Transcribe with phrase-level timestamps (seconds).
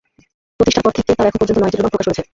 [0.57, 2.23] প্রতিষ্ঠার পর থেকে তার এখন পর্যন্ত নয়টি অ্যালবাম প্রকাশ করেছে।